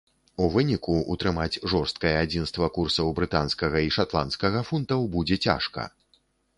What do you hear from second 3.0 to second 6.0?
брытанскага і шатландскага фунтаў будзе цяжка.